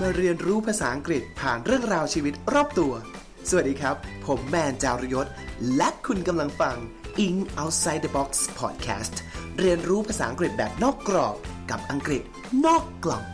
[0.00, 2.92] มาเรียนรู้ภาษาอังกฤษผ่านเรื่องราวชีวิตรอบตัว
[3.48, 5.26] สวัสดีครับ ผมแมนจารยศ
[5.76, 6.76] และคุณกำลังฟัง
[7.26, 9.14] In Outside the Box Podcast
[9.58, 11.36] เรียนรู้ภาษาอังกฤษแบบนอกกรอบ
[11.70, 12.22] กับอังกฤษ
[12.66, 13.24] นอกกล่อง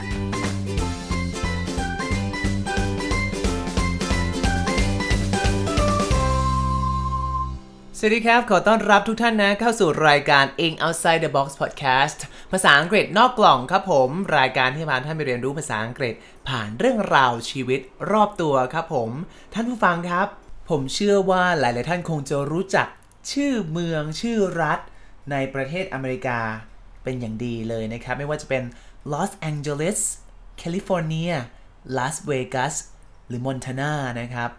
[7.99, 12.19] สวัสดีครับ ขอต้อนรับทุกท่านนะเข้าสู่รายการ In Outside the Box Podcast
[12.53, 16.15] ภาษาอังกฤษนอกกล่องครับผม รายการที่พาท่านไปเรียนรู้ภาษาอังกฤษ
[16.49, 17.81] ผ่านเรื่องราวชีวิต
[18.13, 19.11] รอบตัวครับผม
[19.55, 20.29] ท่านผู้ฟังครับ
[20.71, 22.89] ผมเชื่อว่าหลาย ๆ ท่านคงจะรู้จัก
[23.33, 24.79] ชื่อเมืองชื่อรัฐ
[25.31, 26.39] ในประเทศอเมริกา
[27.03, 28.63] เป็นอย่างดีเลยนะครับ ไม่ว่าจะเป็น
[29.13, 30.01] Los Angeles
[30.59, 31.33] แคลิฟอร์เนีย
[31.97, 32.75] ลาสเวกัส
[33.29, 34.51] หรือมอนทานานะครับ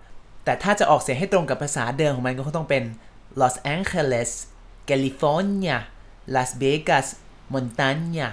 [0.45, 2.83] แต่ถ้าจะออกเสียงให้ตรงกับภาษาเดิมของมันก็คงต้องเป็น
[3.41, 4.31] Los Angeles
[4.89, 5.77] California
[6.35, 7.07] Las Vegas
[7.53, 8.29] Montana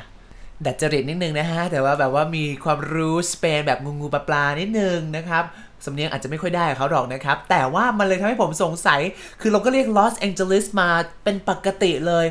[0.66, 5.44] ดัดจริตนิดนึงนะฮะ แต่ว่าแบบว่ามีความรู้สเปนแบบงูงูปลาปลานิดนึงนะครับ
[5.84, 9.00] สำเนียงอาจจะไม่ค่อยได้กับเขาหรอกนะครับ แต่ว่ามันเลยทำให้ผมสงสัย
[9.40, 10.88] คือเราก็เรียก Los Angeles มา
[11.24, 12.26] เป็นปกติเลย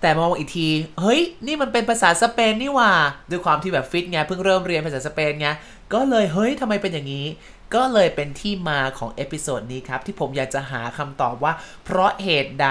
[0.00, 0.68] แต่มองอีกที
[1.00, 2.92] เฮ้ย นี่มันเป็นภาษาสเปนนี่หว่า
[3.30, 5.48] ด้วยความที่แบบฟิตไง เพิ่งเริ่มเรียนภาษาสเปนไง
[5.94, 7.26] ก็เลยเฮ้ยทำไมเป็นอย่างนี้
[7.74, 11.52] ก็เลยเป็นที่มาของ episode นี้ครับ ที่ผมอยากจะหาคำตอบว่า
[11.84, 12.68] เพราะเหตุใด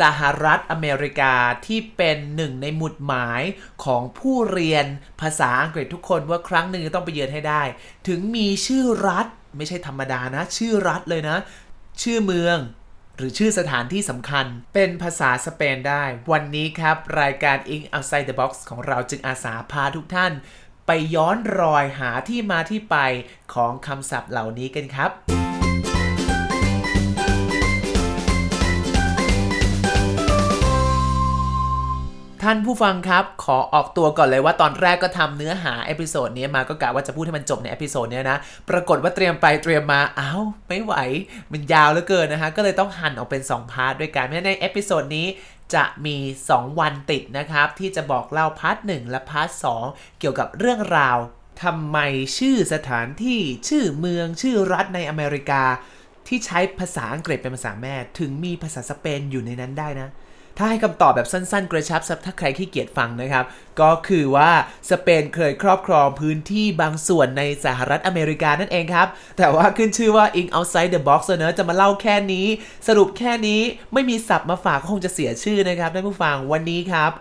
[0.00, 1.34] สหรัฐอเมริกา
[1.66, 3.42] ที่เป็นหนึ่งในหมุดหมาย
[3.84, 4.86] ของผู้เรียน
[5.20, 7.62] ภาษาอังกฤษทุกคนว่าครั้งหนึ่งต้องไปเยือนให้ได้
[8.08, 9.26] ถึงมีชื่อรัฐ
[9.56, 11.36] ไม่ใช่ธรรมดานะ ชื่อรัฐเลยนะ
[12.02, 12.58] ชื่อเมือง
[13.16, 20.32] หรือชื่อสถานที่สำคัญเป็นภาษาสเปนได้ วันนี้ครับ รายการ Eng Outside the Box ของเราจึงอาสาพาทุกท่าน
[20.86, 22.96] ไปย้อนรอยหาที่มาที่ไป
[23.54, 25.10] ของคำศัพท์เหล่านี้กันครับ
[32.44, 38.38] ท่านผู้ฟังครับ ขอออกตัวก่อนเลยว่าตอนแรกก็ทำเนื้อหา episode นี้มาก็กะว่าจะพูดให้มันจบใน episode นี้นะ
[38.70, 40.94] ปรากฏว่าเตรียมไปเตรียมมาอ้าวไม่ไหว
[41.52, 45.26] มันยาวเหลือเกินนะฮะ ก็เลยต้องหั่นออกเป็น 2 part ด้วยกันเพราะใน episode นี้
[45.74, 46.16] จะมี
[46.50, 49.48] 2 วันติดนะครับ ที่จะบอกเล่า part 1และ part
[49.86, 51.18] 2เกี่ยวกับเรื่องราว
[51.62, 51.98] ทำไม
[52.38, 55.62] ชื่อสถานที่ชื่อเมืองชื่อรัฐในอเมริกา
[56.28, 60.10] ที่ใช้ภาษาอังกฤษเป็นภาษาแม่ ถึงมีภาษาสเปนอยู่ในนั้นได้นะ
[60.58, 63.44] ถ้าให้คำตอบแบบสั้นๆ กระชับสักถ้าใครขี้เกียจฟังนะครับ
[63.80, 64.50] ก็คือว่า
[64.90, 72.46] สเปนเคยครอบครองพื้นที่บางส่วนในสหรัฐอเมริกานั่นเองครับ แต่ว่าขึ้นชื่อว่า Eng Outside the Box เนอะจะมาเล่าแค่นี้
[72.88, 73.60] สรุปแค่นี้
[73.92, 77.12] ไม่มีศัพท์มาฝากก็คงจะเสียชื่อนะครับท่านผู้ฟังวันนี้ครับ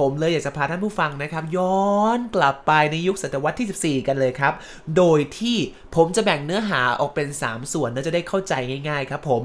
[0.00, 4.52] ผมเลยอยากจะพาท่านผู้ฟังนะครับ ย้อนกลับไปในยุคศตวรรษที่ 14 กันเลยครับ
[4.96, 5.56] โดยที่
[5.96, 8.54] ผมจะแบ่งเนื้อหาออกเป็น 3 ส่วนนะจะได้เข้าใจ
[8.88, 9.42] ง่ายๆครับผม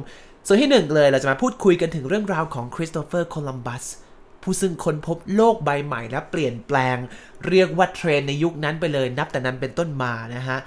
[0.50, 3.84] ส่วนที่หนึ่งเลยเราจะมาพูดคุยกันถึงเรื่องราวของคริสโตเฟอร์โคลัมบัส
[4.42, 6.98] ผู้ซึ่งค้นพบโลกใบใหม่และเปลี่ยนแปลง
[7.48, 10.58] เรียกว่าเทรนในยุคนั้นไปเลยนับแต่นั้นเป็นต้นมานะฮะ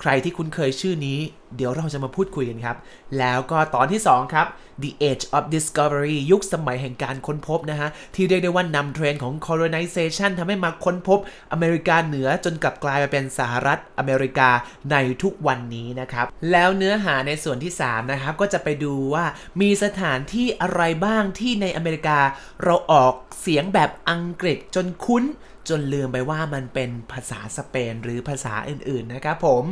[0.00, 1.18] ใครที่คุ้นเคยชื่อนี้
[1.56, 2.76] เดี๋ยวเราจะมาพูดคุยกันครับ
[3.18, 4.46] แล้วก็ตอนที่ 2 ครับ
[4.82, 11.18] The Age of Discovery ยุคสมัยแห่งการค้นพบนะฮะ ที่เรียกได้ว่านำเทรนด์ของ colonization ทำให้มาค้นพบ
[11.52, 14.50] อเมริกาเหนือจนกลับกลายมาเป็นสหรัฐอเมริกา
[14.92, 19.24] ในทุกวันนี้นะครับ แล้วเนื้อหาในส่วนที่ 3 นะครับ ก็จะไปดูว่า
[19.60, 22.18] มีสถานที่อะไรบ้างที่ในอเมริกา
[22.64, 25.24] เราออกเสียงแบบอังกฤษจนคุ้น
[25.70, 29.64] จนลืมไปว่ามันเป็นภาษาสเปนหรือภาษาอื่นๆนะครับผม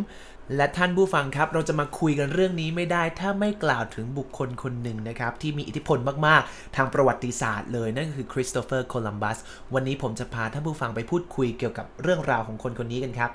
[0.57, 9.39] และท่านผู้ฟังครับ เราจะมาคุยกันเรื่องนี้ไม่ได้ ถ้าไม่กล่าวถึงบุคคลคนหนึ่งนะครับ ที่มีอิทธิพลมาก ๆ ทางประวัติศาสตร์เลยนั่นก็คือคริสโตเฟอร์โคลัมบัส
[9.75, 13.31] วันนี้ผมจะพาท่านผู้ฟังไปพูดคุยเกี่ยวกับเรื่องราวของคนคนนี้กันครับ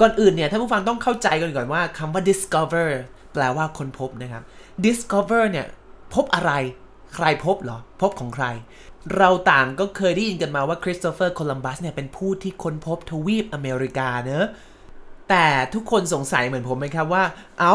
[0.00, 2.88] ก่อนอื่นเนี่ยท่านผู้ฟังต้องเข้าใจกันก่อนว่าคำว่า discover
[3.32, 4.42] แปลว่าค้นพบนะครับ
[4.86, 5.66] discover เนี่ย
[6.14, 6.52] พบอะไร
[7.14, 8.46] ใครพบเหรอ พบของใคร
[9.16, 14.46] เราต่างก็เคยได้ยินกันมาว่าคริสโตเฟอร์โคลัมบัสเนี่ยเป็นผู้ที่ค้นพบทวีปอเมริกาเนอะ
[15.32, 17.24] แต่ทุกคนสงสัยเหมือนผมไหมครับว่า
[17.60, 17.74] อ้าว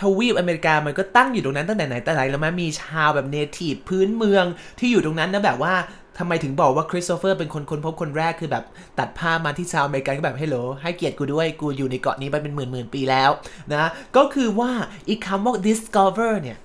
[0.00, 4.44] ทวีปอเมริกามันก็ตั้งอยู่ตรงนั้นตั้งแต่ไหนแต่ไรแล้วมั้ยมีชาวแบบ native พื้นเมือง
[4.78, 5.74] ที่อยู่ตรงนั้นนะแบบว่า
[6.18, 8.64] ทำไมถึงบอกว่าคริสโตเฟอร์เป็นคนค้นพบคนแรกคือแบบ
[8.98, 13.30] ตัดภาพมาที่ชาวอเมริกันก็แบบ hello ให้เกียรติกูด้วยกูอยู่ในเกาะนี้ไปเป็นหมื่นหมื่นปีแล้ว
[13.72, 14.70] นะ ก็คือว่า
[15.08, 16.58] อีกคำว่า discover เนี่ย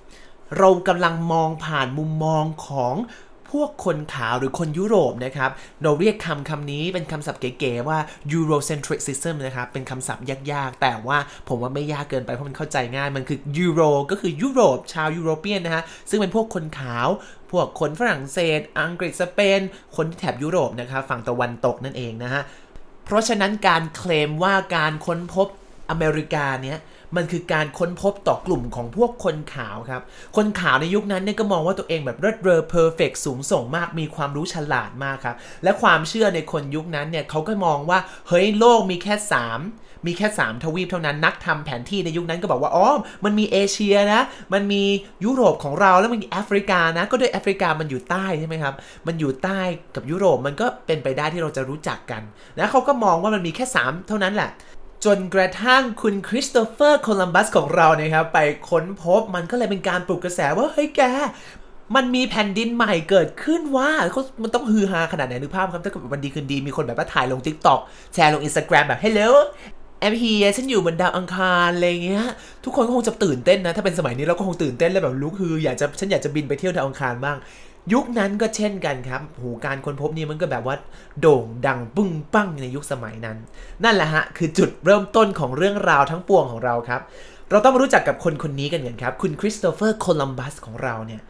[0.58, 2.94] เรากำลังมองผ่านมุมมองของ
[3.52, 5.50] พวกคนขาวหรือคนยุโรปนะครับ
[5.82, 7.98] เราเรียกคำคำนี้เป็นคำศัพท์เก๋ๆว่า
[8.32, 11.18] Eurocentricism นะครับ เป็นคำศัพท์ยากๆ แต่ว่า
[11.48, 17.08] ผมว่าไม่ยากเกินไปเพราะมันเข้าใจง่าย มันคือ Euro ก็คือยุโรป ชาวยุโรเปียนนะฮะ ซึ่งเป็นพวกคนขาว
[17.50, 19.60] พวกคนฝรั่งเศส อังกฤษ สเปน
[19.96, 22.42] คนแถบยุโรปนะครับฝั่งตะวันตกนั่นเองนะฮะ
[23.04, 25.48] เพราะฉะนั้นการเคลมว่าการค้นพบ
[25.90, 26.78] อเมริกาเนี้ย
[27.16, 30.02] มันคือการค้นพบต่อกลุ่มของพวกคนขาวครับ
[30.36, 37.98] คนขาวในยุคนั้นเนี่ยก็มองว่าตัวเองแบบเลิศเลอ perfect สูงส่งมาก มีความรู้ฉลาดมากครับ และความเชื่อในคนยุคนั้นเนี่ยเขาก็มองว่า
[38.28, 42.88] เฮ้ยโลกมีแค่ 3มีแค่ 3 ทวีปเท่านั้นนักทำแผนที่ในยุคนั้นก็บอกว่าอ๋อ
[43.24, 44.20] มันมีเอเชียนะ
[44.52, 44.82] มันมี
[45.24, 48.74] ยุโรปของเราแล้วมันมีแอฟริกานะ ก็ด้วยแอฟริกามันอยู่ใต้ใช่ไหมครับ
[49.06, 49.60] มันอยู่ใต้
[49.94, 52.22] กับยุโรปมันก็เป็นไปได้ที่เราจะรู้จักกัน
[52.58, 54.50] นะเขาก็มองว่ามันมีแค่ 3 เท่านั้นแหละ
[55.04, 58.38] จนกระทั่งคุณคริสโตเฟอร์โคลัมบัสของเรานี่ครับ ไป
[58.70, 61.02] ค้นพบมันก็เลยเป็นการปลุกกระแสว่า เฮ้ยแก
[61.94, 67.80] มันมีแผ่นดินใหม่เกิดขึ้นว่าเขามันต้องฮือฮาขนาดไหนนึกภาพครับ ถ้าเกิดวันดีคืนดี มีคนแบบว่าถ่ายลง t ิ k t o k
[68.14, 69.30] แชร์ลง Instagram แบบ Hello
[70.00, 72.26] แอมเฮีฉันอยู่บนดาวอังคารอะไรเงี้ย
[72.64, 77.36] ทุกคนก็คงจะตื่นเต้นนะ ถ้าเป็นสมัยนี้เราก็คงตื่นเต้นเลยแบบลุกคืออยากจะฉันอยากจะบินไปเที่ยวดาวอังคารบ้าง
[77.92, 80.76] ยุคนั้นก็เช่นกันครับ หูการค้นพบนี่มันก็แบบว่า
[81.20, 83.36] โด่งดังปึ้งปั้งในยุคสมัยนั้น
[83.84, 87.00] นั่นแหละฮะ คือจุดเริ่มต้นของเรื่องราวทั้งปวงของเราครับ
[87.50, 91.22] เราต้องมารู้จักกับคนคนนี้กันก่อนครับ คุณคริสโตเฟอร์โคลัมบัสของเราเนี่ย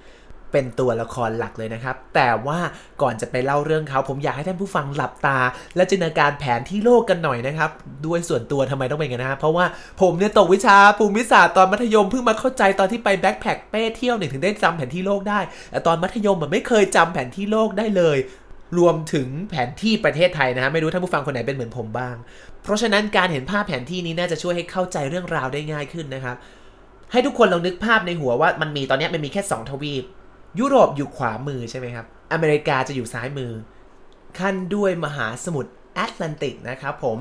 [0.53, 2.59] เป็นตัวละครหลักเลยนะครับ แต่ว่า
[3.03, 5.39] ก่อนจะไปเล่าเรื่องเขา ผมอยากให้ท่านผู้ฟังหลับตา
[5.77, 7.71] และจินตนาการแผนที่โลกกันหน่อยนะครับ
[8.07, 9.65] ด้วยส่วนตัวทำไมต้องเป็นกันนะเพราะว่า
[10.01, 15.41] ผมเนี่ยตกวิชาภูมิศาสตร์ตอนมัธยมเพิ่งมาเข้าใจตอนที่ไป backpack เป้เที่ยวเนี่ยถึงได้จำแผนที่โลกได้
[15.71, 18.19] แต่ตอนมัธยมมันไม่เคยจำแผนที่โลกได้เลย
[18.79, 22.17] รวมถึงแผนที่ประเทศไทยนะฮะไม่รู้ท่านผู้ฟังคนไหนเป็นเหมือนผมบ้าง
[22.63, 26.37] เพราะฉะนั้นการเห็นภาพแผนที่นี้น่าจะช่วยให้เข้าใจเรื่องราวได้ง่ายขึ้นนะครับ
[27.13, 30.05] ให้ทุกคนลองนึกภาพในหัวว่ามันมีตอนนี้มันมีแค่ 2 ทวีป
[30.59, 33.53] ยุโรปอยู่ขวามือใช่ไหมครับ อเมริกาจะอยู่ซ้ายมือ
[34.39, 37.19] ขั้นด้วยมหาสมุทรแอตแลนติกนะครับผม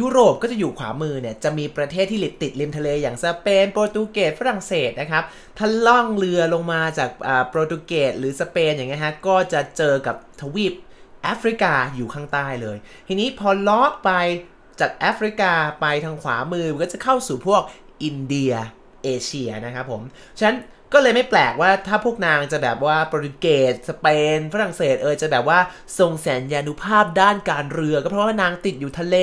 [0.00, 5.24] ยุโรปก็จะอยู่ขวามือเนี่ยจะมีประเทศที่ติดริมทะเลอย่างสเปนโปรตุเกสฝรั่งเศสนะครับ
[5.58, 7.10] ถ้าล่องเรือลงมาจาก
[7.48, 10.74] โปรตุเกสหรือสเปนอย่างเงี้ยฮะก็จะเจอกับทวีป
[11.22, 12.76] แอฟริกาอยู่ข้างใต้เลย
[13.08, 14.10] ทีนี้พอเลาะไป
[14.80, 17.62] จากแอฟริกาไปทางขวามือก็จะเข้าสู่พวก
[18.04, 18.52] อินเดีย
[19.04, 20.02] เอเชียนะครับผม
[20.38, 20.58] ฉะนั้น
[20.92, 24.06] ก็เลยไม่แปลกว่าถ้าพวกนางจะแบบว่าโปรตุเกสสเป
[24.36, 25.58] น ฝรั่งเศสเออจะแบบว่า
[25.98, 29.16] ทรงแสนยานุภาพด้านการเรือ ก็เพราะว่านางติดอยู่ทะเล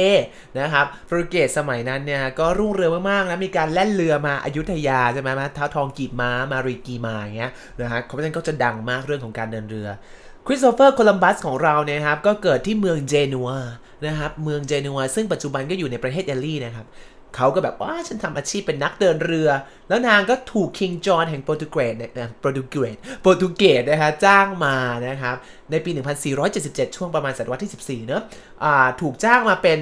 [0.59, 7.51] นะครับโปรตุเกสสมัยนั้นเนี่ยก็รุ่งเรืองมากๆนะมีการแล่นเรือมาอายุทยาใช่ไหมมาท้าทองกีบม้ามารีกีมาอย่างเงี้ย
[7.81, 9.87] นะฮะเพราะฉะนั้นก็จะดังมากเรื่องของการเดินเรือ
[10.45, 13.51] คริสโตเฟอร์โคลัมบัสของเราเนี่ยครับก็เกิดที่เมืองเจนัว
[14.05, 16.85] นะครับเมืองเจนัวซึ่งปัจจุบันก็อยู่ในประเทศอิตาลีนะครับ
[17.35, 19.49] เขาก็แบบว่าฉันทำอาชีพเป็นนักเดินเรือ
[19.89, 24.75] แล้วนางก็ถูกคิงจอห์นแห่งโปรตุเกสเนี่ยโปรตุเกสโปรตุเกสนะฮะจ้างมา
[25.07, 25.35] นะครับ
[25.71, 25.89] ในปี
[26.43, 29.77] 1477 ช่วงประมาณศตวรรษที่ 14 เนอะะถูกจ้างมาเป็น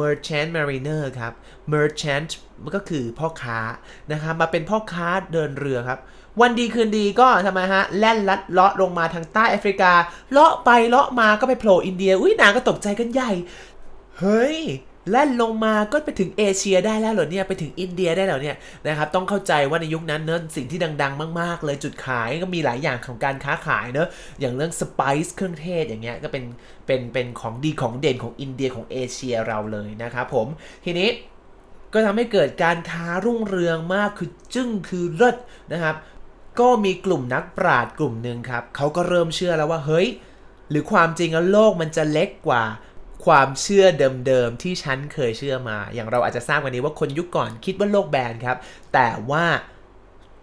[0.00, 1.32] merchant mariner ครับ
[1.72, 2.30] merchant
[2.62, 3.60] มันก็คือพ่อค้า
[4.12, 6.00] นะครับมาเป็นพ่อค้าเดินเรือครับ
[6.40, 9.92] วันดีคืนดีก็ทำไมฮะ แล่นลัดเลาะลงมาทางใต้แอฟริกา
[10.32, 13.30] เลาะไปเลาะมาก็ไปโผล่อินเดีย อุ้ยนางก็ตกใจกันใหญ่
[14.18, 14.58] เฮ้ย
[15.08, 18.56] แล่นลงมาก็ไปถึงเอเชียได้แล้วเหรอเนี่ยไปถึงอินเดียได้แล้วเนี่ย
[18.86, 24.08] นะครับต้องเข้าใจว่าในยุคนั้นเนอะสิ่งที่ดัง ๆ มาก ๆ เลยจุดขายก็มีหลายอย่างของการค้าขายเนอะ
[24.40, 26.44] อย่างเรื่องสไปซ์เครื่องเทศอย่างเงี้ยก็เป็น
[26.86, 30.46] เป็นเป็นของดีของเด่นของอินเดียของเอเชียเราเลยนะครับผม
[30.84, 31.08] ทีนี้
[31.92, 35.36] ก็ทำให้เกิดการค้ารุ่งเรืองมากคือจึ้งคือเลิศ
[35.72, 35.96] นะครับ
[36.60, 40.06] ก็มีกลุ่มนักปราชญ์กลุ่มหนึ่งครับเขาก็เริ่มเชื่อแล้วว่าเฮ้ย
[40.70, 42.62] หรือความจริงแล้วโลกมันจะเล็กกว่า
[43.24, 48.56] ความเชื่อเดิมๆที่ฉันเคยเชื่อมา อย่างเราอาจจะทราบกันนี้ว่าคนยุคก่อนคิดว่าโลกแบนครับ
[48.92, 49.44] แต่ว่า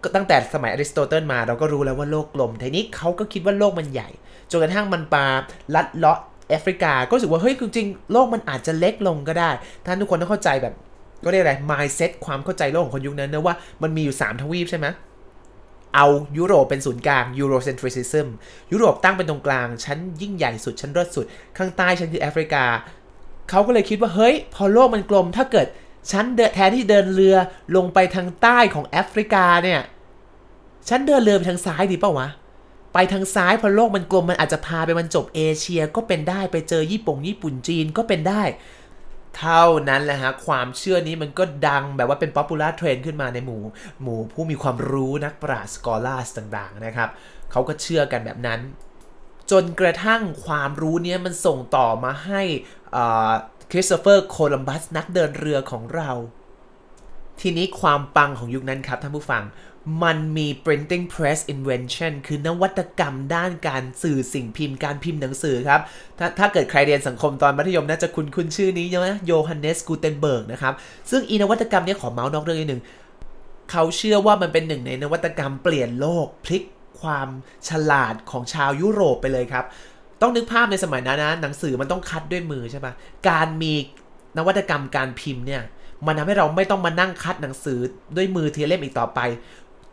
[0.04, 4.10] ก็ตั้งแต่สมัยอริสโตเติลมาเราก็รู้แล้วว่าโลกกลมทีนี้เขาก็คิดว่าโลกมันใหญ่
[4.52, 5.26] จนกระทั่งมันปา
[5.76, 6.20] ลัดเลาะ
[6.50, 9.50] แอฟริกา ก็รู้สึกว่าเฮ้ยจริงๆโลกมันอาจจะเล็กลงก็ได้
[9.86, 10.74] ท่านทุกคนต้องเข้าใจแบบ
[11.24, 14.88] ก็เรียกอะไร mindset ความเข้าใจโลกของคนยุคนั้นนะว่ามันมีอยู่ 3 ทวีปใช่ไหม
[15.96, 18.28] เอายุโรปเป็นศูนย์กลาง Eurocentrism
[18.72, 21.26] ยุโรปตั้งเป็นตรงกลางฉันยิ่งใหญ่สุดฉันรอดสุด
[21.58, 22.66] ข้างใต้ฉันคือแอฟริกา
[23.50, 25.68] เขาก็เลยคิดว่า เฮ้ย พอโลกมันกลมถ้าเกิด
[26.12, 27.36] ฉันแทนที่เดินเรือ
[27.76, 29.82] ลงไปทางใต้ของแอฟริกาเนี่ย
[30.90, 32.30] ฉันเดินเรือไปทางซ้ายดีเปล่าวะ
[32.94, 38.42] ไปทางซ้ายพอโลกมันกลมมันอาจจะพาไปมันจบเอเชียก็เป็นได้ไปเจอญี่ปุ่งญี่ปุ่นจีนก็เป็นได้
[39.38, 43.62] เท่านั้นแหละฮะความเชื่อนี้มันก็ดังแบบว่าเป็น popular trend ขึ้นมาในหมู่
[44.02, 47.10] หมู่ผู้มีความรู้นักปราชญ์ scholars ต่างๆนะครับ
[47.52, 48.60] เขาก็เชื่อกันแบบนั้น
[49.52, 52.42] จนกระทั่งความรู้เนี้ยมันส่งต่อมาให้
[53.72, 56.12] คริสโตเฟอร์โคลัมบัสนักเดินเรือของเรา
[57.42, 59.44] ทีนี้ความปังของยุคนั้นครับท่านผู้ฟัง
[60.04, 65.82] มันมี printing press invention คือนวัตกรรมด้านการสื่อสิ่งพิมพ์การพิมพ์หนังสือครับ
[66.20, 70.74] ถ้าถ้าเกิดใครเรียนสังคมตอนมัธยมน่าจะคุ้นคุ้นชื่อนี้ใช่ไหมโยฮันเนสกูเทนเบิร์กนะครับ
[71.12, 72.82] ซึ่งอีนวัตกรรมนี้ขอเม้าท์นอกเรื่องนิดนึง
[73.72, 76.64] เขาเชื่อว่ามันเป็นหนึ่งในนวัตกรรมเปลี่ยนโลกพลิก
[77.02, 77.30] ความ
[77.70, 79.66] ฉลาดของชาวยุโรปไปเลยครับ
[80.22, 82.94] ต้องนึกภาพในสมัยนั้นนะหนังสือมันต้องคัดด้วยมือใช่ปะ
[83.30, 83.74] การมี
[84.38, 85.64] นวัตกรรมการพิมพ์เนี่ย
[86.06, 87.80] มันทำให้เราไม่ต้องมานั่งคัดหนังสือ
[88.16, 89.20] ด้วยมือทีละเล่มอีกต่อไป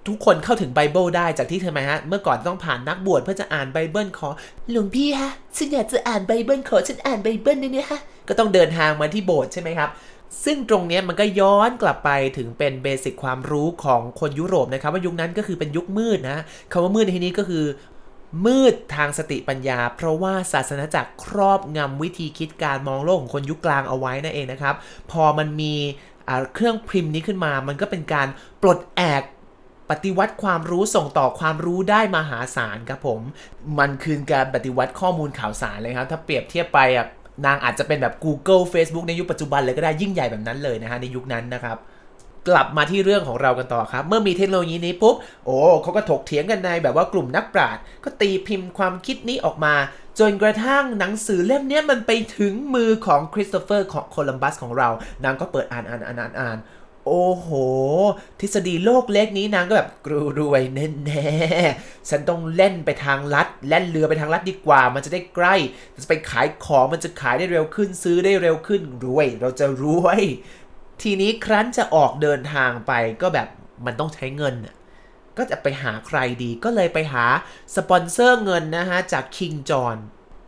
[0.08, 4.28] ทุกคนเข้าถึงไบเบิลได้จากที่ทำไมฮะ เมื่อก่อนต้องผ่านนักบวชเพื่อจะอ่านไบเบิลขอ
[4.70, 9.90] หลวงพี่ฮะฉันอยากจะอ่านไบเบิลขอฉันอ่านไบเบิลได้ไหมฮะก็ต้องเดินทางมาที่โบสถ์ใช่ไหมครับ
[10.44, 16.38] ซึ่งตรงนี้มันก็ย้อนกลับไปถึงเป็น basic ความรู้ของคนยุโรปนะครับ ว่ายุคนั้นก็คือเป็นยุคมืดนะ
[16.72, 17.64] คำว่ามืดในที่นี้ก็คือ
[18.46, 24.74] มืดทางสติปัญญา เพราะว่าศาสนาจักรครอบงำวิธีคิดการมองโลกของคนยุคกลางเอาไว้นั่นเองนะครับ
[25.10, 25.74] พอมันมี
[26.54, 28.28] เครื่องพิมพ์นี้ขึ้นมา มันก็เป็นการ
[28.62, 29.22] ปลดแอก
[29.90, 33.20] ปฏิวัติความรู้ส่งต่อความรู้ได้มหาศาลครับผม
[33.78, 37.06] มันคือการปฏิวัติข้อมูลข่าวสารเลยครับ ถ้าเปรียบเทียบไปอะ
[37.46, 41.78] นางอาจจะเป็นแบบ Google Facebook ในยุคปัจจุบันเลยก็ได้ยิ่งใหญ่แบบนั้นเลยนะฮะในยุคนั้นนะครับ
[42.48, 49.74] กลับมาที่เรื่องของเรากันต่อครับ เมื่อมีเทคโนโลยีนี้ปุ๊บ โอ้เขาก็ถกเถียงกันในแบบว่ากลุ่มนักปราชญ์ก็ตีพิมพ์ความคิดนี้ออกมา
[50.20, 54.88] จนกระทั่งหนังสือเล่มนี้มันไปถึงมือของคริสโตเฟอร์ของโคลัมบัสของเรา
[55.24, 56.58] นางก็เปิดอ่านอ่านอ่านอ่านอ่าน
[57.06, 57.48] โอ้โห
[58.40, 61.30] ทฤษฎีโลกเล็กนี้นางก็แบบกรูรวยแน่แน่
[62.08, 65.54] ฉันต้องเล่นไปทางลัดเล่นเรือไปทางลัดดีกว่า มันจะได้ใกล้
[66.02, 70.20] จะไปขายของมันจะขายได้เร็วขึ้นซื้อได้เร็วขึ้นรวย เราจะรวย
[71.02, 72.92] ทีนี้ครั้นจะออกเดินทางไป
[73.22, 73.48] ก็แบบ
[73.86, 74.54] มันต้องใช้เงิน
[75.38, 77.26] ก็จะไปหาใครดีก็เลยไปหา
[77.76, 79.96] สปอนเซอร์เงินนะฮะจาก King John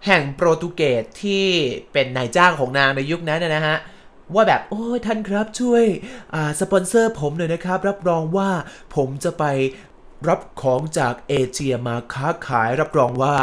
[0.07, 1.45] แห่งโปรตุเกสที่
[1.93, 3.77] เป็นนายจ้างของนางในยุคนั้นนะฮะ
[4.35, 5.85] ว่าแบบโอ้ยท่านครับช่วย
[6.61, 8.51] สปอนเซอร์ผมหน่อยนะครับ รับรองว่า
[8.97, 9.45] ผมจะไป
[10.29, 13.35] รับของจากเอเชียมาค้าขายรับรองว่า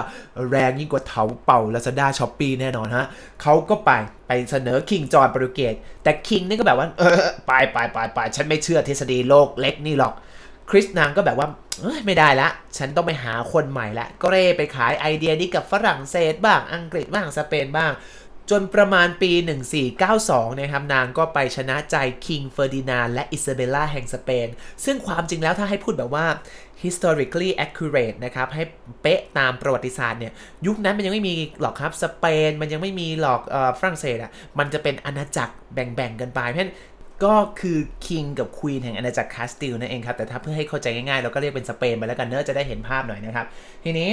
[0.50, 3.06] แรงยิ่งกว่า Taobao Lazada Shopee แน่นอนฮะ
[3.42, 3.90] เขาก็ไป
[4.28, 10.14] ไปเสนอ King John โปรตุเกสแต่ king นี่ก็แบบว่า เออไปไปไปไปฉันไม่เชื่อทฤษฎีโลกเล็กนี่หรอก
[10.70, 11.48] คริสนางก็แบบว่า
[12.06, 17.92] ไม่ได้ละ ฉันต้องไปหาคนใหม่ละ ก็เร่ไปขายไอเดียนี้กับฝรั่งเศสบ้างอังกฤษบ้างสเปนบ้าง
[18.50, 19.32] จนประมาณปี
[19.96, 24.48] 1492 นะครับนางก็ไปชนะใจ King Ferdinand และ Isabella แห่งสเปน
[24.86, 26.26] ซึ่งความจริงแล้วถ้าให้พูดแบบว่า
[26.84, 28.64] historically accurate นะครับ ให้
[29.02, 30.34] เป๊ะตามประวัติศาสตร์เนี่ย
[30.66, 33.42] ยุคนั้นมันยังไม่มีหรอกครับ สเปน มันยังไม่มีหรอก
[33.80, 36.74] ฝรั่งเศสอะ มันจะเป็นอาณาจักรแบ่งๆกันไป เพราะฉะนั้น
[37.26, 43.46] ก็คือคิงกับควีนแห่งอาณาจักรคาสติลนั่นเองครับ แต่ถ้าเพื่อให้เข้าใจง่ายๆ เราก็เรียกเป็นสเปนไปแล้วกันเนอะจะได้เห็นภาพหน่อยนะครับ
[43.84, 44.10] ทีนี้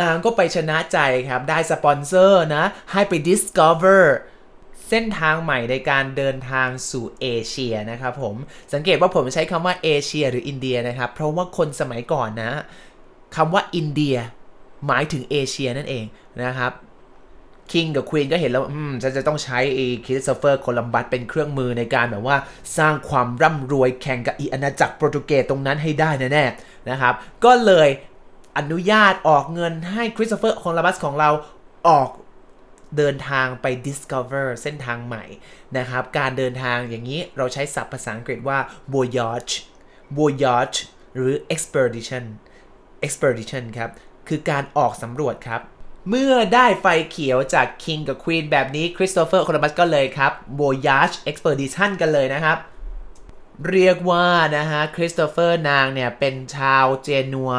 [0.00, 4.04] นางก็ไปชนะใจครับ ได้สปอนเซอร์นะ ให้ไป discover
[4.88, 8.34] เส้นทางใหม่ในการเดินทางสู่เอเชียนะครับผม
[8.72, 12.52] สังเกตว่าผมใช้คำว่าเอเชียหรืออินเดียนะครับ เพราะว่าคนสมัยก่อนนะ
[13.36, 14.16] คำว่าอินเดีย
[14.86, 16.04] หมายถึงเอเชียนั่นเอง
[16.44, 16.72] นะครับ
[17.72, 22.36] King กับ Queen ก็เห็นแล้ว อืมจะจะต้องใช้ไอ้คริสโตเฟอร์โคลัมบัสเป็นเครื่องมือในการแบบว่า
[22.78, 27.14] สร้างความร่ำรวยแข่งกับอีอาณาจักรโปรตุเกสตรงนั้นให้ได้แน่ๆนะครับ
[27.44, 27.88] ก็เลย
[28.58, 31.30] อนุญาตออกเงินให้คริสโตเฟอร์โคลัมบัสของเรา
[31.88, 32.10] ออก
[32.96, 35.24] เดินทางไป discover เส้นทางใหม่
[35.78, 38.58] นะครับ การเดินทางอย่างนี้เราใช้ศัพท์ภาษาอังกฤษว่า
[38.94, 39.52] voyage
[40.18, 40.76] voyage
[41.14, 42.24] หรือ expedition
[43.06, 43.90] expedition ครับ
[44.28, 45.60] คือการออกสำรวจครับ
[46.08, 52.58] เมื่อได้ไฟเขียวจาก King กับ Queen แบบนี้คริสโตเฟอร์โคลัมบัสก็เลยครับ voyage expedition กันเลยนะครับ
[53.70, 57.52] เรียกว่านะฮะคริสโตเฟอร์นางเนี่ยเป็นชาวเจนัว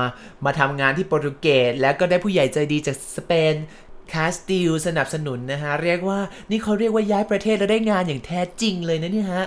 [0.46, 3.56] มาทำงานที่โปรตุเกสแล้วก็ได้ผู้ใหญ่ใจดีจากสเปน
[4.14, 6.20] คาสติลสนับสนุนนะฮะ เรียกว่า
[6.52, 9.46] นี่เขาเรียกว่าย้ายประเทศแล้วได้งานอย่างแท้จริงเลยนะเนี่ยฮะ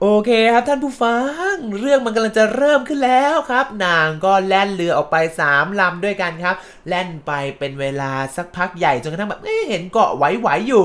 [0.00, 1.18] โอเคครับท่านผู้ฟั
[1.52, 5.16] ง เรื่องมันกำลังจะเริ่มขึ้นแล้วครับ นางก็แล่นเรือออกไป
[5.48, 6.56] 3ลำด้วยกันครับ
[6.88, 10.84] แล่นไปเป็นเวลาสักพักใหญ่จนกระทั่งแบบเเห็นเกาะไหวๆอยู่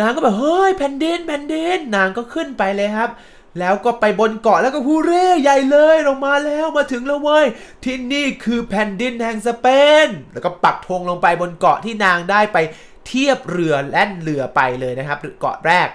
[0.00, 3.10] นางก็แบบเฮ้ยแผ่นดินแผ่นดินนางก็ขึ้นไปเลยครับ
[3.58, 7.46] แล้วก็ไปบนเกาะแล้วก็ฮูเร่ใหญ่เลยลงมาแล้วมาถึงแล้วเว้ย
[7.84, 9.66] ที่นี่คือแผ่นดินแห่งสเป
[10.06, 12.58] น แล้วก็ปักธงลงไปบนเกาะที่นางได้ไป
[13.06, 15.88] เทียบเรือแล่นเรือไปเลยนะครับเกาะแรก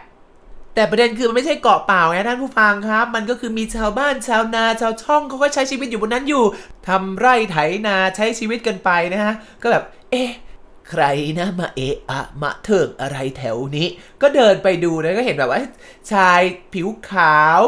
[0.75, 6.43] แต่ประเด็นคือมันไม่ใช่เกาะเปล่าไงท่านผู้ฟังครับ มันก็คือมีชาวบ้านชาวนาชาวช่องเขาก็ใช้ชีวิตอยู่บนนั้นอยู่
[6.87, 7.57] ทำไร่ไถ
[7.87, 10.29] นาใช้ชีวิตกันไปนะฮะก็แบบเอ๊ะ
[10.89, 11.03] ใคร
[11.39, 13.87] นะมาเอะอะมาเถิงอะไรแถวนี้
[14.21, 15.61] ก็เดินไปดูนะก็เห็นแบบว่า
[16.11, 16.41] ชาย
[16.73, 17.61] ผิวขาว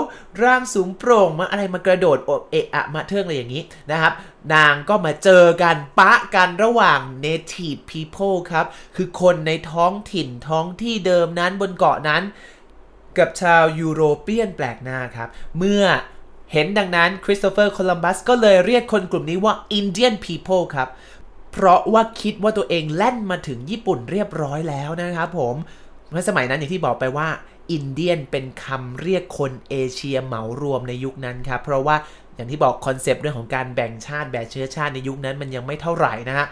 [0.43, 4.13] ร่างสูงโปร่งมาอะไรมากระโดดอบเอะอะมาเถิงอะไรอย่างนี้นะครับ
[4.53, 12.24] นางก็มาเจอกันปะกันระหว่าง native people ครับ คือคนในท้องถิ่นท้องที่เดิมนั้นบนเกาะนั้น
[13.17, 15.83] กับชาวยูโรเปียนแปลกหน้าครับ เมื่อ
[16.53, 20.89] เห็นดังนั้นคริสโตเฟอร์โคลัมบัสก็เลยเรียกคนกลุ่มนี้ว่า Indian people ครับ
[21.59, 25.55] เพราะว่าคิดว่าตัวเองแล่นมาถึงญี่ปุ่นเรียบร้อยแล้วนะครับผม
[26.09, 27.27] เมื่อสมัยนั้นอย่างที่บอกไปว่า
[27.71, 31.95] อินเดียนเป็นคำเรียกคนเอเชียเหมารวมในยุคนั้นครับ เพราะว่า
[32.35, 36.47] อย่างที่บอก concept เรื่องของการแบ่งชาติแบ่งเชื้อชาติในยุคนั้นมันยังไม่เท่าไหร่นะฮะ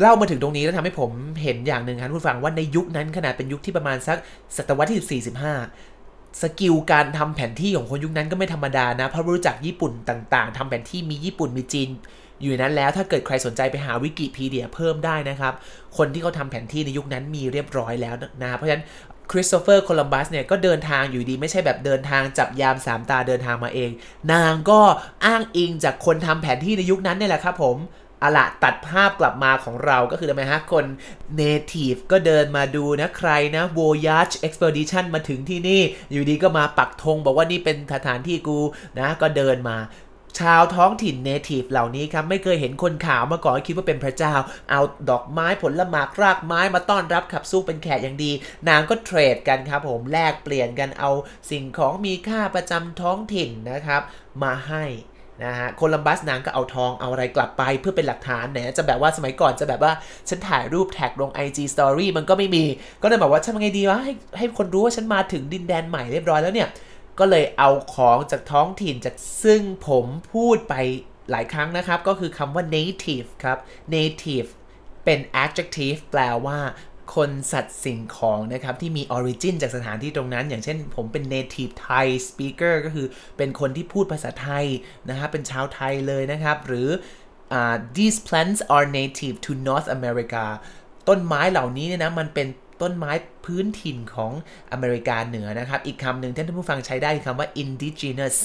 [0.00, 1.10] เล่ามาถึงตรงนี้แล้วทำให้ผม
[1.42, 4.18] เห็นอย่างหนึ่งครับคุณฟังว่าในยุคนั้นขนาดเป็นยุคที่ประมาณสัก
[4.56, 5.22] ศตวรรษที่
[5.88, 11.88] 45 skill การทำแผนที่ของคนยุคนั้นก็ไม่ธรรมดานะเพราะรู้จักญี่ปุ่นต่าง ๆทำแผนที่มีญี่ปุ่นมีจีน
[12.42, 15.54] อยู่นั้นแล้วถ้าเกิดใครสนใจไปหาวิกิพีเดียเพิ่มได้นะครับ
[15.96, 18.84] คนที่เขาทำแผนที่ในยุคนั้นมีเรียบร้อยแล้วนะเพราะฉะนั้น
[19.30, 23.90] คริสโตเฟอร์โคลัมบัสเนี่ยก็เดินทางอยู่ดีไม่ใช่แบบเดินทางจับยามสามตาเดินทางมาเอง
[24.32, 24.80] นางก็
[25.24, 27.78] อ้างอิงจากคนทำแผนที่ในยุคนั้นเนี่ยแหละครับผม
[28.22, 30.84] อะละตัดภาพกลับมาของเราก็คือทำไมฮะคน
[31.40, 35.80] native ก็เดินมาดูนะใครนะ voyage expedition มาถึงที่นี่
[36.12, 38.58] อยู่ดีก็มาปักธงบอกว่านี่เป็นสถานที่กู
[38.98, 39.76] นะก็เดินมา
[40.40, 44.34] ชาวท้องถิ่นเนทีฟเหล่านี้ครับไม่เคยเห็นคนขาวมาก่อนคิดว่าเป็นพระเจ้า
[44.70, 44.80] เอา
[45.10, 48.30] ดอกไม้ผลหมากรากไม้มาต้อนรับขับสู้เป็นแขกอย่างดี
[48.68, 51.10] นางก็เทรดกันครับผมแลกเปลี่ยนกันเอา
[51.50, 54.02] สิ่งของมีค่าประจำท้องถิ่นนะครับ
[54.42, 54.84] มาให้
[55.44, 59.92] นะฮะโคลัมบัสนางก็เอาทองเอาอะไรกลับไปเพื่อเป็นหลักฐานเนี่ยจะแบบว่าสมัยก่อนจะแบบว่า
[60.28, 62.64] ฉันถ่ายรูปแท็กลง IG Story มันก็ไม่มี
[63.02, 66.68] ก็เลยบอกว่าฉันทำไงดีวะให้ให้คนรู้ว่าฉันมาถึงดินแดนใหม่เรียบร้อยแล้วเนี่ย
[67.18, 70.74] ก็เลยเอาของจากท้องถิ่นจากซึ่งผมพูดไป
[71.30, 73.58] หลายครั้งนะครับ ก็คือคำว่า native ครับ
[73.94, 74.48] native
[75.04, 76.58] เป็น adjective แปลว่า
[77.14, 83.06] คนสัตว์สิ่งของนะครับ ที่มี origin จากสถานที่ตรงนั้น อย่างเช่นผมเป็น native Thai speaker ก็คือ
[83.36, 84.66] เป็นคนที่พูดภาษาไทย
[85.08, 86.88] นะครับเป็นชาวไทยเลยนะครับ หรือ
[87.58, 90.44] uh, these plants are native to North America
[91.08, 92.46] ต้นไม้เหล่านี้เนี่ยนะมันเป็น
[92.82, 93.12] ต้นไม้
[93.44, 94.32] พื้นถิ่นของ
[94.72, 98.36] อเมริกาเหนือนะครับ อีกคำหนึ่งท่านผู้ฟังใช้ได้คำว่า indigenous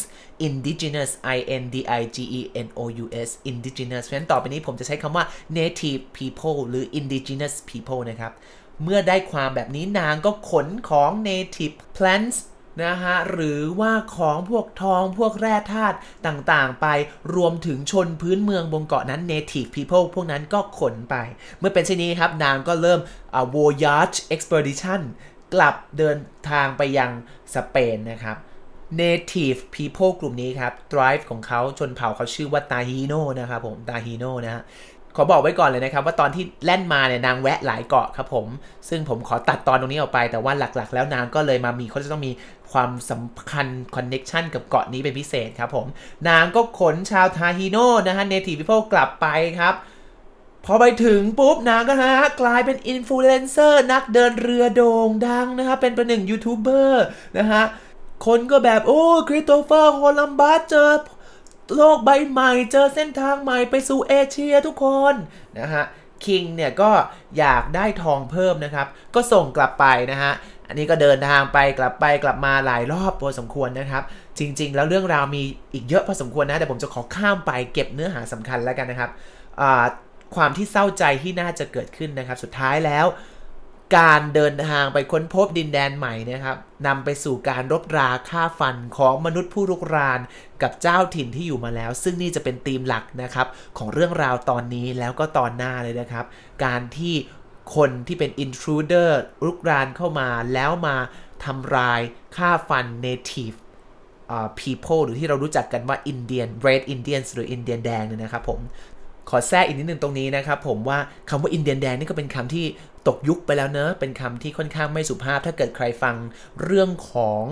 [0.48, 5.26] indigenous i n d i g e n o u s indigenous เพราะฉะนั้นต่อไปนี้ผมจะใช้คำว่า
[5.58, 8.32] native people หรือ indigenous people นะครับ
[8.84, 12.38] เมื่อได้ความแบบนี้นางก็ขนของ native plants
[12.84, 16.88] นะฮะหรือว่าของพวกทองพวกแร่ธาตุต่างๆ ไป
[17.36, 21.16] รวมถึงชนพื้นเมืองบนเกาะนั้น native people พวกนั้นก็ขนไป
[21.60, 23.00] เมื่อเป็นเช่นนี้ครับนางก็เริ่ม
[23.40, 25.02] uh, voyage expedition
[25.54, 26.18] กลับเดิน
[26.50, 27.12] ทางไปยัง
[27.56, 28.38] สเปนนะครับ
[29.02, 34.64] native people กลุ่มนี้ครับ drive ของเขาชนเผ่าเขาชื่อว่าตาฮีโนนะครับผมตาฮีโนนะฮะ
[35.16, 38.48] ขอบอกไว้ก่อนเลยนะครับว่าตอนที่แล่นมาเนี่ยนางแวะหลายเกาะครับผม
[38.90, 42.32] ซึ่งผมขอตัดตอนตรงนี้ออกไป แต่ว่าหลักๆ แล้วนางก็เลยมามีเขาจะต้องมี
[42.72, 45.88] ความสำคัญ connection กับเกาะนี้เป็นพิเศษครับผม
[46.30, 49.28] นางก็ขนชาวทาฮิโนนะฮะ native people กลับไป
[49.60, 49.76] ครับ
[50.66, 57.04] พอไปถึงปุ๊บนางก็ฮะกลายเป็นอินฟลูเอนเซอร์นักเดินเรือโด่งดังนะฮะเป็นประหนึ่งยูทูบเบอร์
[57.38, 57.64] นะฮะ
[58.26, 60.90] คนก็แบบ โอ้คริสโตเฟอร์โคลัมบัสเจอ
[61.76, 65.16] โลกใบใหม่เจอเส้นทางใหม่ไปสู่เอเชียทุกคน
[65.60, 65.86] นะฮะ
[66.26, 66.92] คิงเนี่ยก็
[67.38, 70.32] อยากได้ทองเพิ่มนะครับ ก็ส่งกลับไปนะฮะ
[70.68, 74.04] อันนี้ก็เดินทางไปกลับไปกลับมาหลายรอบพอสมควรนะครับ
[74.40, 79.10] จริง ๆ แล้วเรื่องราวมีอีกเยอะพอสมควรนะ แต่ผมจะขอข้ามไปเก็บเนื้อหาสำคัญแล้วกันนะครับ
[80.36, 83.06] ความที่เศร้าใจที่น่าจะเกิดขึ้นนะครับ สุดท้ายแล้ว
[83.98, 90.20] การเดินทางไปค้นพบดินแดนใหม่นะครับนำไปสู่การรบราฆ่าฟันของมนุษย์ผู้รุกราน
[90.64, 93.48] กับเจ้าถิ่นที่อยู่มาแล้ว ซึ่งนี่จะเป็นธีมหลักนะครับ
[93.78, 96.26] ของเรื่องราวตอนนี้แล้วก็ตอนหน้าเลยนะครับ
[96.66, 97.14] การที่
[97.76, 99.10] คนที่เป็น intruder
[99.46, 100.96] รุกรานเข้ามาแล้วมา
[101.46, 102.02] ทำลาย
[102.36, 103.58] ฆ่าฟัน native
[104.60, 108.60] people หรือที่เรารู้จักกันว่า Indian Red Indians หรือ Indian แดงเนี่ยนะครับผม
[109.30, 111.00] ขอแทรกอีกนิดนึงตรงนี้นะครับผมว่า
[111.30, 112.66] คำว่าอินเดียนแดงนี่ก็เป็นคำที่
[113.08, 116.16] ตกยุคไปแล้วเนอะเป็นคำที่ค่อนข้างไม่สุภาพ ถ้าเกิดใครฟัง
[116.64, 117.44] เรื่องของ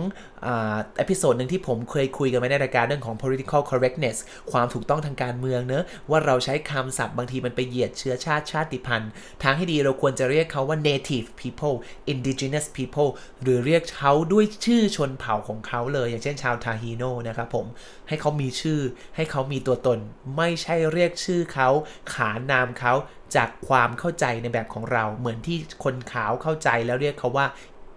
[0.46, 4.16] อ่า episode หนึ่งที่ผมเคยคุยกันไว้ในรายการเรื่องของ political correctness
[4.52, 9.10] ความถูกต้องทางการเมืองเนอะว่าเราใช้คำศัพท์บางทีมันไปเหยียดเชื้อชาติชาติพันธุ์
[9.42, 11.76] ทางให้ดีเราควรจะเรียกเขาว่า native people
[12.12, 13.10] indigenous people
[13.42, 17.66] หรือเรียกเขาด้วยชื่อชนเผ่าของเขาเลย อย่างเช่นชาวทาฮิโนนะครับผม
[18.08, 18.80] ให้เขามีชื่อ
[19.16, 19.98] ให้เขามีตัวตน
[20.36, 21.68] ไม่ใช่เรียกชื่อเขา
[22.14, 22.94] ขานามเขา
[23.36, 27.46] จากความเข้าใจในแบบของเรา เหมือนที่คนขาวเข้าใจแล้วเรียกเขาว่า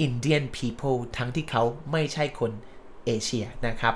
[0.05, 2.51] Indian people ทั้งที่เขาไม่ใช่คน
[3.05, 3.95] เอเชียนะครับ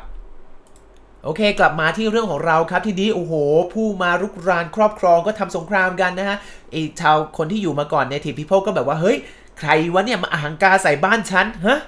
[1.23, 3.33] โอเค กลับมาที่เรื่องของเราครับทีนี้โอ้โห
[3.73, 6.37] ผู้มารุกรานครอบครองก็ทำสงครามกันนะฮะ
[6.71, 9.17] ไอชาวคนที่อยู่มาก่อนเนทีพีเพิลก็แบบว่า เฮ้ย
[9.59, 11.79] ใครวะเนี่ย มาอาหังกาใส่บ้านฉันฮะ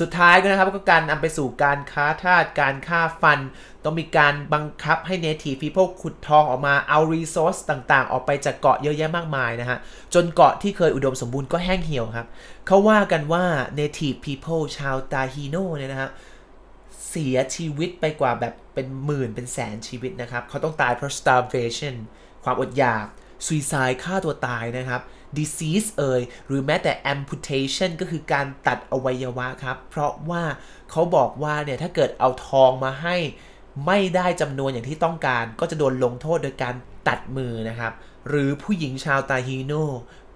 [0.00, 3.38] สุดท้ายก็นะครับก็การนำไปสู่การค้าทาสการฆ่าฟัน
[3.84, 9.78] ต้องมีการบังคับให้ Native People ขุดทองออกมาเอารีซอสต่างๆ ออกไปจากเกาะเยอะแยะมากมายนะฮะ
[10.14, 12.26] จนเกาะที่เคยอุดมสมบูรณ์ก็แห้งเหี่ยวครับ
[12.66, 13.44] เขาว่ากันว่า
[13.78, 16.10] Native People ชาวตาฮีโนเนี่ยนะฮะ
[17.10, 21.94] เสียชีวิตไปกว่าแบบเป็นหมื่นเป็นแสนชีวิตนะครับ เขาต้องตายเพราะ starvation
[22.44, 23.06] ความอดอยาก
[23.46, 25.02] suicide ฆ่าตัวตายนะครับ
[25.38, 30.42] disease เอ่ยหรือแม้แต่ amputation ก็คือการตัดอวัยวะครับ เพราะว่า
[30.90, 33.16] เขาบอกว่าเนี่ยถ้าเกิดเอาทองมาให้
[33.86, 36.74] ไม่ได้จำนวนอย่างที่ต้องการ ก็จะโดนลงโทษโดยการ
[37.08, 37.92] ตัดมือนะครับ
[38.28, 39.72] หรือผู้หญิงชาวตาฮีโน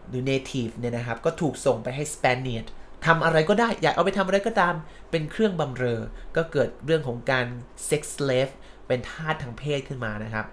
[0.09, 2.67] หรือ native เนี่ยนะครับ ก็ถูกส่งไปให้ Spaniard
[3.07, 4.75] ทำอะไรก็ได้ อยากเอาไปทำอะไรก็ตาม
[5.11, 6.01] เป็นเครื่องบำเรอ
[6.37, 7.47] ก็เกิดเรื่องของการ
[7.89, 8.53] sex slave
[8.87, 10.47] เป็นทาสทางเพศขึ้นมานะครับ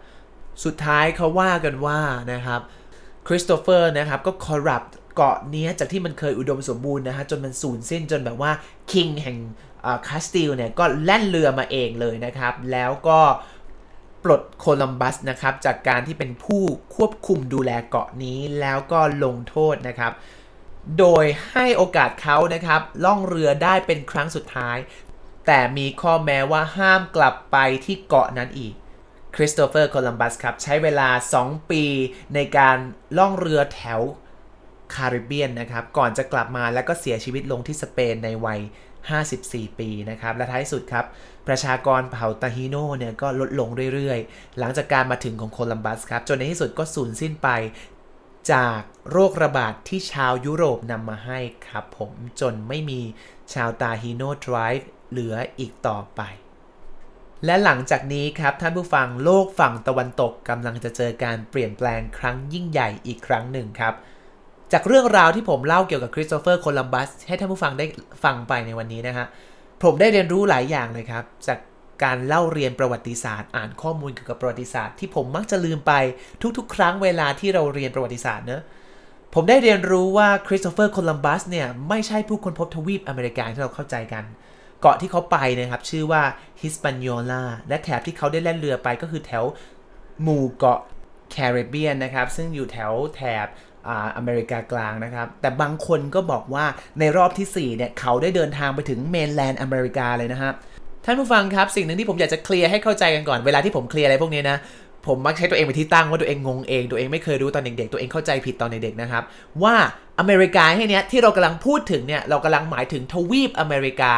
[0.64, 2.00] สุดท้ายเขาว่ากันว่า
[2.34, 2.62] นะครับ
[3.28, 4.84] คริสโตเฟอร์นะครับก็ corrupt
[5.16, 8.52] เกาะนี้จากที่มันเคยอุดมสมบูรณ์นะฮะจนมันสูญสิ้นจนแบบว่า
[8.92, 9.38] King แห่ง
[10.08, 13.20] คาสติลเนี่ยก็แล่นเรือมาเองเลยนะครับ แล้วก็
[14.24, 16.64] ปลดโคลัมบัสนะครับจากการที่เป็นผู้
[16.96, 20.12] ควบคุมดูแลเกาะนี้แล้วก็ลงโทษนะครับ
[21.00, 24.78] โดยให้โอกาสเขานะครับล่องเรือได้เป็นครั้งสุดท้าย
[25.46, 28.74] แต่มีข้อแม้ว่าห้ามกลับไปที่เกาะนั้นอีก
[29.40, 31.10] คริสโตเฟอร์โคลัมบัสครับ ใช้เวลา
[31.42, 31.84] 2 ปี
[32.36, 32.78] ในการ
[33.18, 34.02] ล่องเรือแถว
[34.96, 38.60] คาริบเบียนนะครับ ก่อนจะกลับมาแล้วก็เสียชีวิตลงที่สเปนในวัย
[39.20, 41.06] 54 ปีนะครับ และท้ายสุดครับ
[41.48, 47.50] ประชากรเผ่าตาฮิโนเนี่ยก็ลดลงเรื่อยๆ หลังจากการมาถึงของโคลัมบัสครับ จนในที่สุดก็สูญสิ้นไป
[48.52, 48.80] จาก
[49.12, 53.02] โรคระบาดที่ชาวยุโรปนำมาให้ครับผมจนไม่มี
[53.54, 56.22] ชาวตาฮิโนทริฟเหลืออีกต่อไป
[57.46, 63.94] และหลังจากนี้ครับท่านผู้ฟังโลกฝั่งตะวันตกกำลังจะเจอการเปลี่ยนแปลงครั้งยิ่งใหญ่อีกครั้งหนึ่งครับ
[64.74, 67.86] จากเรื่องราวที่ผมเล่าเกี่ยวกับคริสโตเฟอร์โคลัมบัสให้ท่านผู้ฟังได้
[68.24, 69.28] ฟังไปในวันนี้นะฮะ
[69.84, 71.60] ผมได้เรียนรู้หลายอย่างเลยครับ จาก
[72.04, 75.94] การเล่าเรียนประวัติศาสตร์ อ่านข้อมูลเกี่ยวกับประวัติศาสตร์ที่ผมมักจะลืมไป
[76.58, 78.64] ทุกๆ ครั้งเวลาที่เราเรียนประวัติศาสตร์เนะ
[79.34, 86.22] ผมได้เรียนรู้ว่าคริสโตเฟอร์โคลัมบัสเนี่ยไม่ใช่ผู้ค้นพบทวีปอเมริกาที่เราเข้าใจกันเเกาะที่เขาไปนะครับ ชื่อว่า
[86.62, 89.44] ฮิสปานโยลาและแถบที่เขาได้แล่นเรือไปก็คือแถว
[90.24, 90.80] หมู่เกาะ
[91.32, 93.48] แคริบเบียนนะครับ ซึ่งอยู่แถวแถบ
[94.18, 96.66] อเมริกากลางนะครับ แต่บางคนก็บอกว่า
[97.00, 100.54] ในรอบที่ 4 เนี่ย เขาได้เดินทางไปถึง mainland อเมริกาเลยนะครับ
[101.06, 104.58] ท่านผู้ฟังครับ สิ่งหนึ่งที่ผมอยากจะเคลียร์ให้เข้าใจกันก่อน เวลาที่ผมเคลียร์อะไรพวกนี้นะ
[105.08, 109.24] ผมมักใช้ตัวเองเป็นที่ตั้งว่าตัวเองงงเอง ตัวเองไม่เคยรู้ตอนเด็กๆ ตัวเองเข้าใจผิดตอนเด็กๆนะครับ
[109.64, 109.76] ว่า
[110.20, 114.14] อเมริกาให้เนี้ยที่เรากำลังพูดถึงเนี่ยเรากำลังหมายถึงทวีปอเมริกา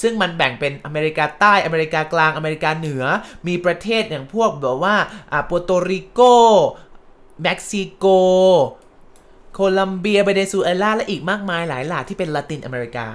[0.00, 3.04] ซึ่งมันแบ่งเป็นอเมริกาใต้อเมริกากลางอเมริกาเหนือ
[3.48, 4.96] มีประเทศอย่างพวกแบบว่า
[5.32, 6.20] อ่าปัวโตริโก
[7.42, 8.06] เม็กซิโก
[9.54, 13.08] โคลัมเบียเบเนซุเอลาและอีกมากมายหลายหลาที่เป็นละตินอเมริกา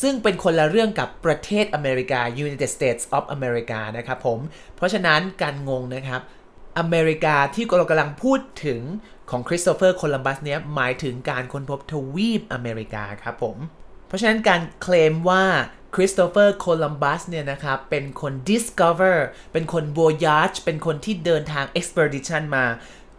[0.00, 4.38] ซึ่งเป็นคนละเรื่องกับประเทศอเมริกา United States of America นะครับผม
[4.76, 6.20] เพราะฉะนั้นการงงนะครับ
[6.78, 8.80] อเมริกาที่เรากำลังพูดถึง
[9.30, 13.56] ของคริสโตเฟอร์โคลัมบัสเนี้ยหมายถึงการค้นพบทวีปอเมริกาครับผม
[14.08, 15.44] เพราะฉะนั้นการเคลมว่า
[15.94, 19.16] คริสโตเฟอร์โคลัมบัสเนี่ยนะครับ เป็นคน discover
[19.52, 22.64] เป็นคน voyage เป็นคนที่เดินทาง expedition มา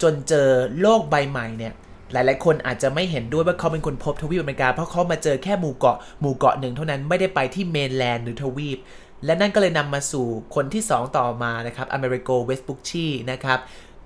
[0.01, 0.49] จนเจอ
[0.81, 1.73] โลกใบใหม่เนี่ย
[2.11, 8.79] หลายๆ คนอาจจะไม่เห็นด้วยว่าเขาเป็นคนพบทวีปอเมริกา เพราะเขามาเจอแค่หมู่เกาะหมู่เกาะหนึ่งเท่านั้นไม่ได้ไปที่ mainland หรือทวีป
[9.25, 13.59] และนั่นก็เลยนำมาสู่คนที่ 2 ต่อมานะครับอเมริโกเวสบุกชีนะครับ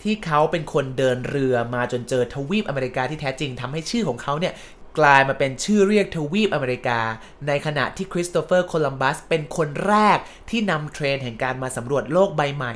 [0.03, 4.53] ที่เขาเป็นคนเดินเรือมาจนเจอทวีปอเมริกาที่แท้จริงทำให้ชื่อของเขาเนี่ย
[4.99, 6.99] กลายมาเป็นชื่อเรียกทวีปอเมริกา
[7.47, 10.17] ในขณะที่คริสโตเฟอร์โคลัมบัสเป็นคนแรก
[10.49, 12.73] ที่นำเทรนแห่งการมาสำรวจโลกใบใหม่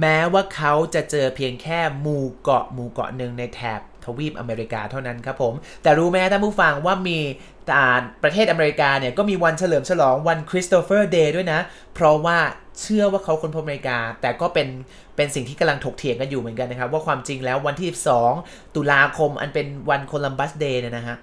[0.00, 7.18] แม้ว่าเขาจะเจอเพียงแค่หมู่เกาะหมู่เกาะหนึ่งในแถบ ทวีปอเมริกาเท่านั้นครับผม แต่รู้ไหมท่านผู้ฟังว่ามี
[8.22, 11.60] ประเทศอเมริกาเนี่ยก็มีวันเฉลิมฉลองวันคริสโตเฟอร์ Day ด้วยนะ
[11.94, 12.38] เพราะว่า
[12.80, 14.68] เชื่อว่าเขาคนพบอเมริกา แต่ก็เป็น
[15.16, 17.88] เป็นสิ่งที่กำลังถกเถียงกันอยู่เหมือนกันนะครับ ว่าความจริงแล้ววันที่
[18.32, 21.16] 12 ตุลาคมอันเป็นวัน Columbus Day เนี่ยนะฮะ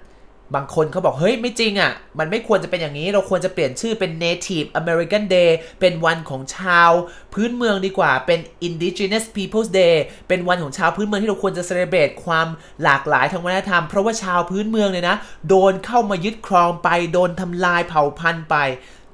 [0.54, 6.90] บางคนเขาบอก เฮ้ย ไม่จริงอะ่ะ มันไม่ควรจะเป็นอย่างนี้ เราควรจะเปลี่ยนชื่อเป็น Native American Day เป็นวันของชาว
[7.34, 9.96] พื้นเมืองดีกว่า เป็น Indigenous Peoples Day
[10.28, 12.46] เป็นวันของชาวพื้นเมืองที่เราควรจะ celebrate ความ
[12.82, 15.16] หลากหลายทางวัฒนธรรม เพราะว่าชาวพื้นเมืองเนี่ยนะ
[15.48, 18.56] โดนเข้ามายึดครองไป โดนทำลายเผ่าพันธุ์ไป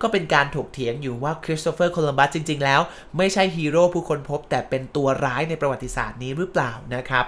[0.02, 2.80] ก็เป็นการถกเถียงอยู่ว่าคริสโตเฟอร์โคลัมบัสจริง ๆ แล้ว
[3.16, 7.26] ไม่ใช่ฮีโร่ผู้ค้นพบแต่เป็นตัวร้ายในประวัติศาสตร์นี้หรือเปล่านะครับ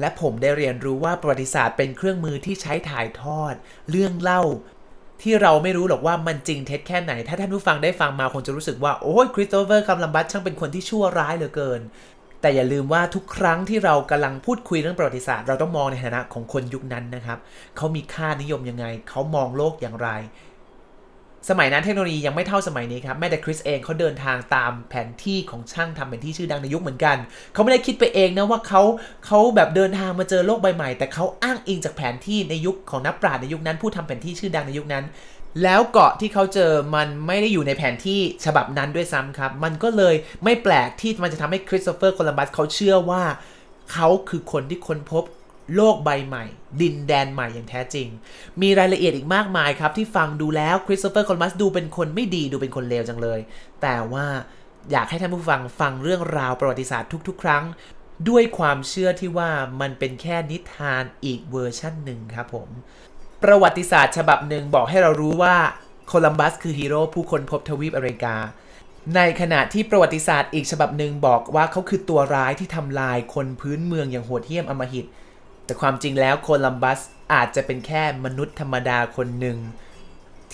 [0.00, 3.54] และผมได้เรียนรู้ว่าประวัติศาสตร์เป็นเครื่องมือที่ใช้ถ่ายทอด
[3.90, 4.42] เรื่องเล่า
[5.22, 11.80] ที่เราไม่รู้หรอกว่ามันจริงเท็จแค่ไหน ถ้าท่านผู้ฟังได้ฟังมาคงจะรู้สึกว่าโอ้ยคริสโตเฟอร์โคลัมบัสช่างเป็นคนที่ชั่วร้ายเหลือเกิน
[12.40, 17.38] แต่อย่าลืมว่าทุกครั้งที่เรากำลังพูดคุยเรื่องประวัติศาสตร์ เราต้องมองในฐานะของคนยุคนั้นนะครับ
[17.76, 20.08] เขามีค่านิยมยังไงเขามองโลกอย่างไร
[21.48, 27.16] สมัยนั้นเทคโนโลยียังไม่เท่าสมัยนี้ครับ แม้แต่คริสเองเขาเดินทางตามแผนที่ของช่างทำเป็นที่ชื่อดังในยุคเหมือนกัน
[27.52, 28.82] เขาไม่ได้คิดไปเองนะว่าเขา
[29.26, 35.04] เขาแบบเดินทางมาเจอโลกใบใหม่ แต่เขาอ้างอิงจากแผนที่ในยุคของนักปราชญ์ในยุคนั้น ผู้ทำแผนที่ชื่อดังในยุคนั้น
[35.62, 43.22] แล้วเกาะที่เขาเจอมันไม่ได้อยู่ในแผนที่ฉบับนั้นด้วยซ้ำครับ มันก็เลยไม่แปลกที่มันจะทำให้คริสโตเฟอร์โคลัมบัสเขาเชื่อว่า
[43.92, 45.24] เขาคือคนที่ค้นพบ
[45.74, 46.44] โลกใบใหม่
[46.80, 48.08] ดินแดนใหม่อย่างแท้จริง
[48.62, 53.40] มีรายละเอียดอีกมากมายครับ ที่ฟังดูแล้วคริสโตเฟอร์โคลัมบัสดูเป็นคนไม่ดีดูเป็นคนเลวจังเลย
[53.82, 54.26] แต่ว่า
[54.90, 57.64] อยากให้ท่านผู้ฟังฟังเรื่องราวประวัติศาสตร์ทุก ๆ ครั้ง
[58.28, 59.50] ด้วยความเชื่อที่ว่า
[59.80, 62.68] มันเป็นแค่นิทานอีกเวอร์ชั่นหนึ่งครับผม
[63.44, 65.56] ประวัติศาสตร์ฉบับหนึ่งบอกให้เรารู้ว่า
[66.08, 68.36] โคลัมบัสคือฮีโร่ผู้คนพบทวีปอเมริกา
[69.16, 75.06] ในขณะที่ประวัติศาสตร์อีกฉบับหนึ่งบอกว่าเขาคือตัวร้ายที่ทำลายคนพื้นเมืองอย่างโหดเหี้ยมอำมหิต
[75.68, 77.00] แต่ความจริงแล้วโคลัมบัส
[77.32, 79.58] อาจจะเป็นแค่มนุษย์ธรรมดาคนหนึ่ง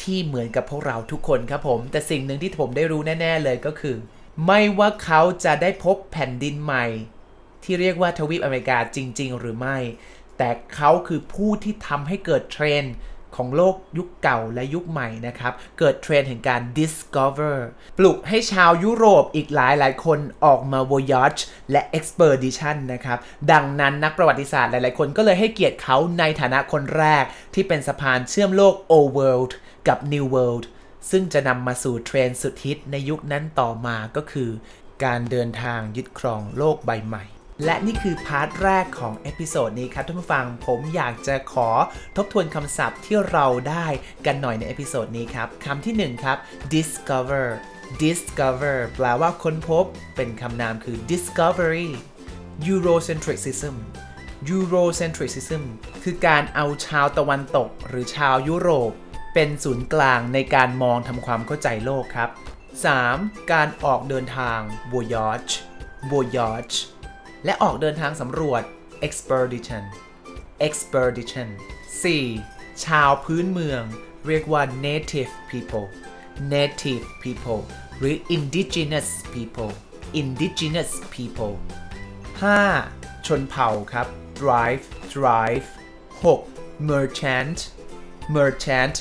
[0.00, 3.96] ที่เหมือนกับพวกเราทุกคนครับผม แต่สิ่งหนึ่งที่ผมได้รู้แน่ ๆ เลยก็คือ
[4.46, 6.86] ไม่ว่าเขาจะได้พบแผ่นดินใหม่
[7.64, 9.78] ที่เรียกว่าทวีปอเมริกาจริง ๆ หรือไม่
[10.38, 12.94] แต่เขาคือผู้ที่ทำให้เกิดเทรนด์
[13.36, 17.56] ของโลกยุคเก่าและยุคใหม่นะครับ เกิดเทรนด์แห่งการ discover
[17.98, 21.40] ปลุกให้ชาวยุโรปอีกหลายหลายคนออกมา voyage
[21.72, 23.18] และ expedition นะครับ
[23.52, 29.52] ดังนั้นนักประวัติศาสตร์หลาย ๆ คนก็เลยให้เกียรติเขาในฐานะคนแรกที่เป็นสะพานเชื่อมโลก old world
[29.88, 30.64] กับ new world
[31.10, 34.50] ซึ่งจะนำมาสู่เทรนด์สุดฮิตในยุคนั้นต่อมาก็คือ
[35.04, 37.24] การเดินทางยึดครองโลกใบใหม่
[37.64, 41.68] และนี่คือ part แรกของ episode นี้ครับท่านผู้ฟังผมอยากจะขอ
[42.16, 43.86] ทบทวนคำศัพท์ที่เราได้
[44.26, 46.36] กันหน่อยใน episode นี้ครับคำที่ 1 ครับ
[46.74, 47.46] discover
[48.02, 49.84] discover แปลว่าค้นพบ
[50.16, 51.88] เป็นคำนามคือ discovery
[52.68, 53.76] eurocentricism
[54.52, 55.62] eurocentricism
[56.02, 58.92] คือการเอาชาวตะวันตก หรือชาวยุโรป
[59.34, 62.30] เป็นศูนย์กลางในการมองทำความเข้าใจโลกครับ
[62.90, 63.52] 3.
[63.52, 64.58] การออกเดินทาง
[64.92, 65.52] voyage
[66.12, 66.76] voyage
[67.44, 68.62] และออกเดินทางสำรวจ
[69.06, 69.84] expedition
[70.66, 71.48] expedition
[72.16, 72.84] 4.
[72.84, 73.82] ชาวพื้นเมือง
[74.26, 75.86] เรียกว่า native people
[76.54, 77.60] native people
[77.98, 79.72] หรือ indigenous people
[80.20, 81.54] indigenous people
[82.60, 83.26] 5.
[83.26, 84.08] ชนเผ่าครับ
[84.40, 85.66] drive drive
[86.28, 86.90] 6.
[86.90, 87.58] merchant
[88.36, 88.96] merchant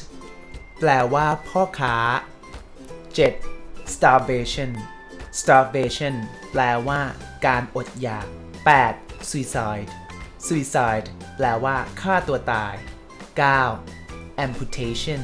[0.79, 1.97] แปลว่าพ่อค้า
[3.15, 3.93] 7.
[3.93, 4.71] starvation
[5.41, 6.15] starvation
[6.51, 7.01] แปลว่า
[7.45, 8.27] การอดอยาก
[8.77, 9.29] 8.
[9.29, 9.89] suicide
[10.45, 12.73] suicide แปลว่าฆ่าตัวตาย
[13.59, 14.45] 9.
[14.45, 15.21] amputation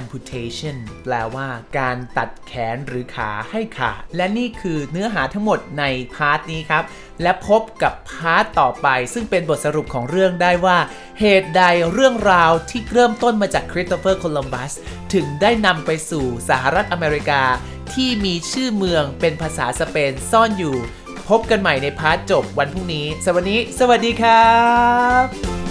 [0.00, 6.84] amputation แปลว่าการตัดแขนหรือขาให้ขาด และนี่คือเนื้อหาทั้งหมดใน part นี้ครับ
[7.22, 10.78] และพบกับ part ต่อไป ซึ่งเป็นบทสรุปของเรื่องได้ว่า
[11.20, 14.72] เหตุใดเรื่องราวที่เริ่มต้นมาจากคริสโตเฟอร์โคลัมบัส
[15.14, 17.42] ถึงได้นำไปสู่สหรัฐอเมริกา
[17.94, 20.76] ที่มีชื่อเมืองเป็นภาษาสเปนซ่อนอยู่
[21.28, 24.52] พบกันใหม่ในพาร์ทจบวันพรุ่งนี้สวัสดี สวัสดีครั
[25.22, 25.67] บ